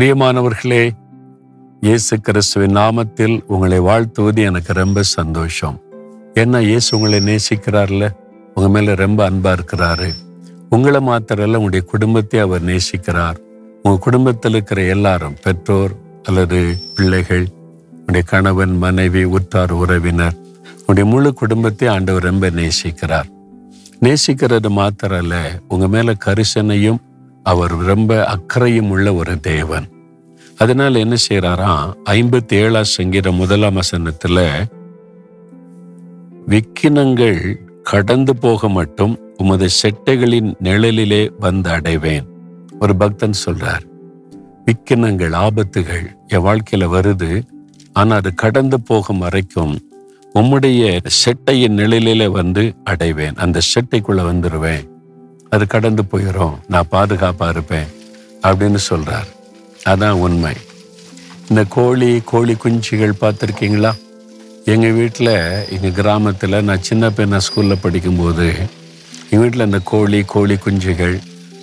பிரியமானவர்களே 0.00 0.90
இயேசு 1.80 2.20
கிறிஸ்துவின் 2.20 2.76
நாமத்தில் 2.76 3.40
உங்களை 3.46 3.78
வாழ்த்துவது 3.78 4.42
எனக்கு 4.42 4.72
ரொம்ப 4.72 5.02
சந்தோஷம். 5.02 5.80
ஏன்னா 6.34 6.60
இயேசு 6.60 6.96
உங்களை 6.96 7.18
நேசிக்கிறார்ல? 7.18 8.08
உங்க 8.54 8.68
மேல 8.68 8.94
ரொம்ப 8.94 9.30
அன்பா 9.30 9.58
இருக்கிறாரு. 9.58 10.12
உங்களை 10.70 11.00
மாத்திரல்ல 11.00 11.44
உங்களுடைய 11.44 11.86
குடும்பத்தை 11.86 12.40
அவர் 12.40 12.64
நேசிக்கிறார். 12.64 13.36
உங்க 13.82 13.98
குடும்பத்தில் 14.00 14.52
இருக்கிற 14.52 14.82
எல்லாரும் 14.82 15.36
பெற்றோர் 15.42 15.92
அல்லது 16.22 16.76
பிள்ளைகள் 16.94 17.48
உங்களுடைய 17.90 18.26
கணவன் 18.26 18.78
மனைவி 18.78 19.24
உற்றார் 19.24 19.72
உறவினர் 19.72 20.34
உங்களுடைய 20.70 21.10
முழு 21.10 21.34
குடும்பத்தை 21.34 21.88
ஆண்டவர் 21.88 22.22
ரொம்ப 22.22 22.50
நேசிக்கிறார். 22.50 23.28
நேசிக்கிறது 24.00 24.68
மாத்திரம் 24.68 25.18
அல்ல 25.18 25.60
உங்க 25.68 25.88
மேல 25.88 26.12
கரிசனையும் 26.24 26.98
அவர் 27.42 27.74
ரொம்ப 27.76 28.24
அக்கறையும் 28.24 28.90
உள்ள 28.90 29.14
ஒரு 29.14 29.40
தேவன். 29.40 29.88
அதனால 30.58 30.98
என்ன 30.98 31.16
செய்யறாரா 31.28 31.92
ஐம்பத்தி 32.10 32.54
ஏழாம் 32.54 32.92
சங்கீதம் 32.96 33.34
முதலாம் 33.34 33.76
வசனத்துல 33.76 34.38
விக்கினங்கள் 36.48 37.56
கடந்து 37.82 38.36
போக 38.36 38.68
மட்டும் 38.68 39.18
உமது 39.36 39.68
செட்டைகளின் 39.82 40.54
நிழலிலே 40.62 41.30
வந்து 41.38 41.70
அடைவேன். 41.70 42.26
ஒரு 42.80 42.96
பக்தன் 42.96 43.40
சொல்றார் 43.46 43.84
விக்கினங்கள் 44.66 45.34
ஆபத்துகள் 45.34 46.06
என் 46.26 46.44
வாழ்க்கையில 46.44 46.88
வருது. 46.96 47.42
ஆனா 47.92 48.16
அது 48.16 48.34
கடந்து 48.34 48.80
போகும் 48.80 49.18
வரைக்கும் 49.18 49.78
உம்முடைய 50.34 50.98
செட்டையின் 51.24 51.76
நிழலிலே 51.76 52.30
வந்து 52.30 52.74
அடைவேன். 52.84 53.34
அந்த 53.34 53.60
செட்டைக்குள்ள 53.72 54.20
வந்துருவேன். 54.30 54.98
அது 55.50 55.66
கடந்து 55.66 56.02
போயிடும் 56.02 56.56
நான் 56.68 56.88
பாதுகாப்பாக 56.88 57.50
இருப்பேன் 57.50 57.88
அப்படின்னு 58.42 58.80
சொல்கிறார் 58.88 59.28
அதான் 59.84 60.20
உண்மை. 60.24 60.54
இந்த 61.48 61.64
கோழி 61.68 62.22
கோழி 62.24 62.54
குஞ்சுகள் 62.54 63.20
பார்த்துருக்கீங்களா? 63.20 63.92
எங்கள் 64.64 64.92
வீட்டில் 64.92 65.32
எங்கள் 65.68 65.92
கிராமத்தில் 65.92 66.56
நான் 66.62 66.86
சின்ன 66.88 67.08
பையனா 67.08 67.40
ஸ்கூலில் 67.46 67.82
படிக்கும்போது 67.82 68.46
எங்கள் 69.30 69.38
வீட்டில் 69.38 69.66
அந்த 69.66 69.80
கோழி 69.84 70.20
கோழி 70.24 70.54
குஞ்சுகள் 70.54 71.16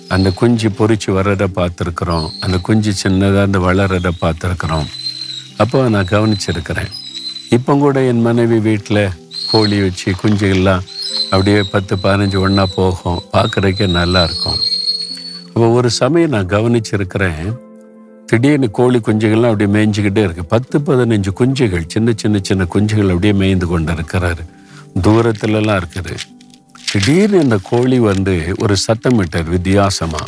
அந்த 0.08 0.30
குஞ்சு 0.30 0.68
பொறிச்சு 0.68 1.10
வர்றதை 1.10 1.46
பார்த்துருக்குறோம். 1.56 2.28
அந்த 2.40 2.58
குஞ்சு 2.58 2.92
சின்னதாக 3.02 3.42
அந்த 3.42 3.58
வளர்றதை 3.58 4.12
பார்த்துருக்குறோம். 4.20 4.86
அப்போ 5.56 5.88
நான் 5.88 6.12
கவனிச்சிருக்கிறேன். 6.14 6.92
இப்போ 7.50 7.74
கூட 7.74 8.02
என் 8.02 8.20
மனைவி 8.20 8.58
வீட்டில் 8.58 9.02
கோழி 9.50 9.80
வச்சு 9.80 10.14
குஞ்சுகள்லாம் 10.22 10.86
அப்படியே 11.30 11.62
பத்து 11.72 11.94
பதினஞ்சு 12.02 12.38
ஒன்றா 12.44 12.64
போகும். 12.74 13.18
பார்க்குறதுக்கே 13.32 13.86
நல்லா 13.96 14.20
இருக்கும். 14.28 14.60
அப்போ 15.48 15.66
ஒரு 15.78 15.90
சமயம் 15.98 16.32
நான் 16.34 16.52
கவனிச்சிருக்கிறேன். 16.54 17.42
திடீர்னு 18.30 18.68
கோழி 18.78 18.98
குஞ்சுகள்லாம் 18.98 19.52
அப்படியே 19.52 19.70
மேய்ஞ்சிக்கிட்டே 19.76 20.22
இருக்கு. 20.26 20.44
பத்து 20.54 20.78
பதினஞ்சு 20.78 21.30
குஞ்சுகள் 21.40 21.84
சின்ன 21.86 22.12
சின்ன 22.22 22.38
சின்ன 22.48 22.66
குஞ்சுகள் 22.74 23.12
அப்படியே 23.12 23.34
மேய்ந்து 23.42 23.66
கொண்டு 23.66 23.92
இருக்கிறாரு 23.92 24.42
தூரத்துலலாம் 25.06 25.78
இருக்குது. 25.82 26.14
திடீர்னு 26.90 27.40
இந்த 27.46 27.56
கோழி 27.70 27.98
வந்து 28.10 28.34
ஒரு 28.62 28.76
சத்தம் 28.86 29.16
விட்டார் 29.16 29.48
வித்தியாசமாக 29.54 30.26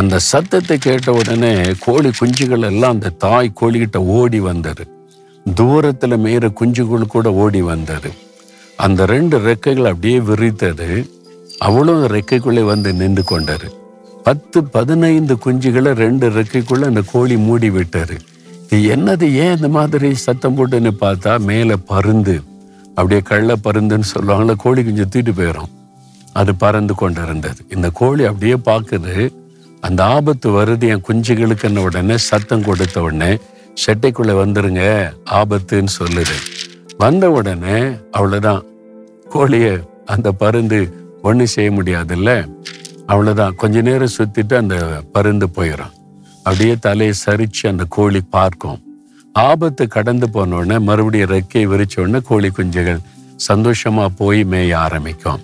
அந்த 0.00 0.18
சத்தத்தை 0.32 0.76
கேட்ட 0.78 1.12
உடனே 1.12 1.54
கோழி 1.86 2.10
குஞ்சுகள் 2.20 2.68
எல்லாம் 2.70 2.94
அந்த 2.96 3.16
தாய் 3.24 3.56
கோழிகிட்ட 3.60 3.98
ஓடி 4.18 4.40
வந்தது. 4.50 4.84
தூரத்தில் 5.46 6.22
மேயிற 6.24 6.46
குஞ்சுகள் 6.60 7.12
கூட 7.14 7.28
ஓடி 7.42 7.60
வந்தது. 7.72 8.10
அந்த 8.84 9.00
ரெண்டு 9.14 9.36
ரெக்கைகள் 9.48 9.90
அப்படியே 9.90 10.18
விரித்தது. 10.28 10.88
அவளும் 11.66 12.04
ரெக்கைக்குள்ளே 12.14 12.62
வந்து 12.72 12.90
நின்று 13.00 13.22
கொண்டாரு 13.30 13.68
பத்து 14.26 14.58
பதினைந்து 14.74 15.34
குஞ்சுகளை 15.44 15.90
ரெண்டு 16.04 16.26
ரெக்கைக்குள்ள 16.36 16.84
அந்த 16.90 17.02
கோழி 17.12 17.36
மூடி 17.46 17.68
விட்டாரு 17.76 18.16
இது 18.72 18.78
என்னது? 18.94 19.26
ஏன் 19.44 19.54
இந்த 19.56 19.68
மாதிரி 19.76 20.08
சத்தம் 20.24 20.56
போட்டுன்னு 20.56 20.92
பார்த்தா 21.04 21.32
மேலே 21.48 21.76
பருந்து. 21.90 22.36
அப்படியே 22.96 23.20
கள்ள 23.30 23.56
பருந்துன்னு 23.66 24.08
சொல்லுவாங்களே 24.14 24.54
கோழி 24.64 24.82
குஞ்சு 24.86 25.04
தூக்கிட்டு 25.04 25.32
போயிடும் 25.40 25.72
அது 26.40 26.52
பறந்து 26.62 26.94
கொண்டு 27.00 27.20
இருந்தது 27.26 27.60
இந்த 27.74 27.88
கோழி 28.00 28.22
அப்படியே 28.30 28.56
பார்க்குது. 28.70 29.14
அந்த 29.86 30.00
ஆபத்து 30.16 30.48
வருது 30.58 30.86
என் 30.92 31.06
குஞ்சுகளுக்குன்ன 31.08 31.84
உடனே 31.88 32.16
சத்தம் 32.28 32.66
கொடுத்த 32.68 33.02
உடனே 33.06 33.30
செட்டைக்குள்ளே 33.84 34.34
வந்துருங்க 34.42 34.84
ஆபத்துன்னு 35.40 35.92
சொல்லுது. 36.00 36.36
வந்த 37.02 37.24
உடனே 37.38 37.78
அவ்வளோதான் 38.18 38.62
கோழிய 39.34 39.66
அந்த 40.14 40.28
பருந்து 40.42 40.78
ஒன்றும் 41.28 41.52
செய்ய 41.54 41.70
முடியாதுல்ல? 41.78 42.30
அவ்வளோதான் 43.12 43.56
கொஞ்ச 43.62 43.82
நேரம் 43.88 44.16
சுற்றிட்டு 44.16 44.54
அந்த 44.62 44.76
பருந்து 45.14 45.46
போயிடும் 45.56 45.94
அப்படியே 46.46 46.74
தலையை 46.86 47.14
சரித்து 47.24 47.64
அந்த 47.72 47.84
கோழி 47.96 48.20
பார்க்கும். 48.36 48.78
ஆபத்து 49.48 49.84
கடந்து 49.94 50.26
போனோடனே 50.34 50.76
மறுபடியும் 50.88 51.32
ரெக்கையை 51.34 51.66
விரிச்ச 51.72 51.94
உடனே 52.02 52.20
கோழி 52.30 52.48
குஞ்சுகள் 52.58 53.00
சந்தோஷமாக 53.48 54.10
போய் 54.20 54.40
மேய 54.52 54.72
ஆரம்பிக்கும். 54.86 55.40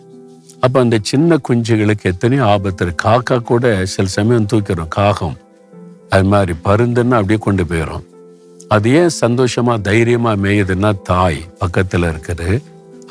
அப்போ 0.64 0.78
அந்த 0.84 0.96
சின்ன 1.10 1.38
குஞ்சுகளுக்கு 1.46 2.10
எத்தனையோ 2.12 2.44
ஆபத்து 2.54 2.92
காக்கா 3.04 3.36
கூட 3.50 3.64
சில 3.94 4.06
சமயம் 4.16 4.48
தூக்கிறோம் 4.52 4.92
காகம். 4.98 5.36
அது 6.14 6.26
மாதிரி 6.32 6.54
பருந்துன்னு 6.66 7.18
அப்படியே 7.18 7.40
கொண்டு 7.46 7.64
போயிடும் 7.70 8.06
அது 8.74 8.88
ஏன் 8.98 9.14
சந்தோஷமாக 9.24 9.84
தைரியமாக 9.88 10.40
மேயுதுன்னா 10.44 10.90
தாய் 11.10 11.40
பக்கத்தில் 11.62 12.06
இருக்குது. 12.10 12.48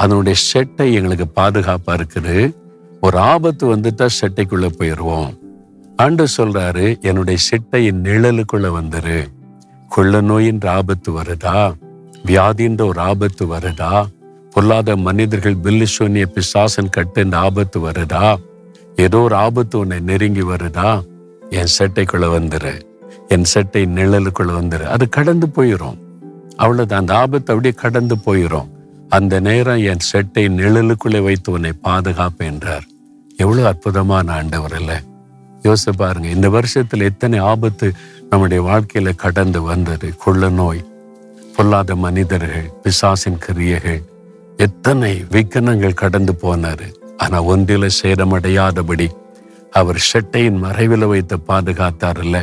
அதனுடைய 0.01 0.39
செட்டை 0.39 0.93
எங்களுக்கு 0.93 1.27
பாதுகாப்பா 1.35 1.91
இருக்குது. 1.91 2.55
ஒரு 3.01 3.17
ஆபத்து 3.17 3.75
வந்துட்டா 3.75 4.07
செட்டைக்குள்ள 4.19 4.67
போயிடுவோம் 4.79 5.37
ஆண்டு 5.95 6.25
சொல்றாரு 6.37 7.01
என்னுடைய 7.01 7.39
செட்டையின் 7.49 8.01
நிழலுக்குள்ள 8.07 8.67
வந்துரு. 8.79 9.19
கொள்ள 9.89 10.21
நோயின்ற 10.21 10.67
ஆபத்து 10.67 11.11
வருதா? 11.11 11.73
வியாதின்ற 12.25 12.81
ஒரு 12.87 12.99
ஆபத்து 12.99 13.45
வருதா? 13.55 14.05
பொல்லாத 14.51 14.95
மனிதர்கள் 14.95 15.57
பில்லு 15.63 15.85
சூன்ய 15.97 16.25
பிசாசன் 16.33 16.91
கட்டுன்ற 16.97 17.35
ஆபத்து 17.35 17.79
வருதா? 17.89 18.35
ஏதோ 18.95 19.17
ஒரு 19.17 19.35
ஆபத்து 19.35 19.79
உன்னை 19.79 19.99
நெருங்கி 19.99 20.41
வருதா? 20.41 21.01
என் 21.49 21.73
செட்டைக்குள்ள 21.79 22.27
வந்துரு. 22.37 22.81
என் 23.27 23.43
செட்டை 23.43 23.83
நிழலுக்குள்ள 23.85 24.51
வந்துரு. 24.59 24.83
அது 24.83 25.09
கடந்து 25.09 25.47
போயிடும் 25.47 25.99
அவ்வளவுதான். 26.55 26.99
அந்த 26.99 27.13
ஆபத்து 27.15 27.53
அப்படியே 27.53 27.81
கடந்து 27.81 28.15
போயிடும் 28.25 28.69
அந்த 29.17 29.35
நேரம் 29.45 29.83
என் 29.91 30.07
செட்டை 30.09 30.43
நிழலுக்குள்ளே 30.57 31.19
வைத்து 31.27 31.49
உன்னை 31.51 31.71
பாதுகாப்பு 31.87 32.43
என்றார். 32.45 32.85
எவ்வளவு 33.37 33.67
அற்புதமான 33.67 34.31
ஆண்டவர் 34.31 34.75
இல்லை 34.79 34.97
யோசிச்சு 35.63 35.91
பாருங்க 36.01 36.27
இந்த 36.27 36.47
வருஷத்துல 36.49 37.07
எத்தனை 37.11 37.37
ஆபத்து 37.51 37.87
நம்முடைய 38.29 38.59
வாழ்க்கையில 38.69 39.13
கடந்து 39.23 39.59
வந்தது. 39.61 40.07
கொள்ள 40.23 40.49
நோய் 40.59 40.83
பொல்லாத 41.55 41.95
மனிதர்கள் 42.05 42.69
பிசாசின் 42.83 43.41
கிரியைகள் 43.45 44.01
எத்தனை 44.57 45.11
விக்கனங்கள் 45.33 45.99
கடந்து 46.03 46.33
போனாரு. 46.43 46.87
ஆனா 47.17 47.37
ஒன்றில் 47.51 47.95
சேதமடையாதபடி 48.01 49.07
அவர் 49.79 49.99
ஷெட்டையின் 50.09 50.61
மறைவில் 50.65 51.11
வைத்து 51.11 51.35
பாதுகாத்தார்ல 51.47 52.37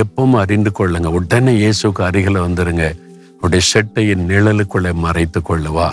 எப்பவும் 0.00 0.38
அறிந்து 0.42 0.70
கொள்ளுங்க 0.78 1.10
உடனே 1.18 1.52
இயேசுக்கு 1.62 2.02
அருகில 2.08 2.42
வந்துருங்க. 2.46 2.86
உடைய 3.40 3.64
செட்டையின் 3.74 4.26
நிழலுக்குள்ளே 4.28 4.92
மறைத்து 4.92 5.40
கொள்ளுவா. 5.40 5.92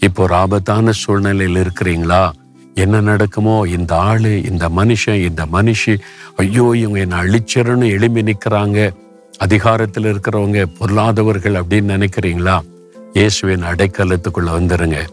இப்போ 0.00 0.22
ஒரு 0.22 0.34
ஆபத்தான 0.34 0.90
சூழ்நிலையில் 0.90 1.62
இருக்கிறீங்களா? 1.62 2.30
என்ன 2.74 3.00
நடக்குமோ? 3.00 3.64
இந்த 3.68 3.96
ஆளு 3.96 4.42
இந்த 4.44 4.68
மனுஷன் 4.68 5.24
இந்த 5.24 5.46
மனுஷி. 5.52 5.98
ஐயோ 6.36 6.72
இவங்க 6.74 6.98
என்னை 6.98 7.18
அழிச்சிடன்னு 7.18 7.88
எழும்பி 7.88 8.22
நிற்கிறாங்க. 8.22 8.92
அதிகாரத்தில் 9.38 10.04
இருக்கிறவங்க 10.04 10.64
பொருளாதவர்கள் 10.78 11.54
அப்படின்னு 11.54 11.96
நினைக்கிறீங்களா? 11.96 12.60
இயேசுவின் 13.12 13.62
அடைக்கலத்துக்குள்ள 13.62 14.50
வந்துருங்க. 14.58 15.08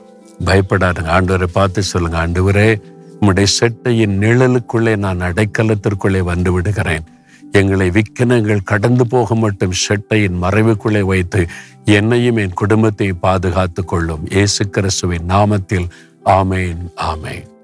பயப்படாதுங்க. 0.45 1.09
ஆண்டவரை 1.17 1.43
பார்த்து 1.43 1.83
சொல்லுங்க. 1.83 2.27
ஆண்டவரே 2.27 2.81
உம்முடைய 3.21 3.45
செட்டையின் 3.59 4.17
நிழலுக்குள்ளே 4.19 4.95
நான் 4.95 5.21
அடைக்கலத்திற்குள்ளே 5.21 6.19
வந்து 6.19 6.51
விடுகிறேன். 6.51 7.03
எங்களை 7.51 7.89
விக்கினங்கள் 7.89 8.63
கடந்து 8.63 9.07
போக 9.07 9.35
மட்டும் 9.35 9.71
செட்டையின் 9.71 10.41
மறைவுக்குள்ளே 10.41 11.01
வைத்து 11.01 11.47
என்னையும் 11.85 12.35
என் 12.35 12.53
குடும்பத்தையும் 12.53 13.19
பாதுகாத்துக் 13.19 13.87
கொள்ளும் 13.87 14.27
இயேசு 14.29 14.69
கிறிஸ்துவின் 14.69 15.27
நாமத்தில். 15.27 15.87
ஆமேன் 16.25 16.77
ஆமேன். 16.95 17.58